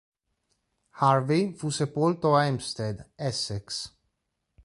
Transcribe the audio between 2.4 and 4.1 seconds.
Hempstead, Essex.